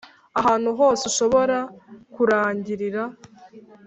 [0.39, 1.57] ahantu hose ushobora
[2.13, 3.03] kurangirira,